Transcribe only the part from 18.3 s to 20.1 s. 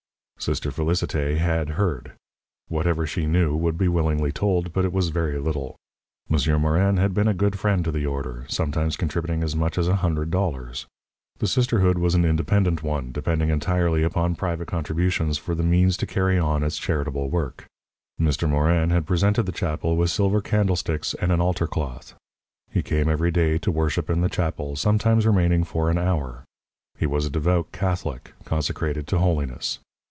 Morin had presented the chapel with